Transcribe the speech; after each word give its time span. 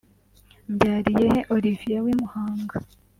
Mbyariyehe 0.73 1.39
Olivier 1.55 1.99
w’i 2.05 2.15
Muhanga…… 2.21 2.75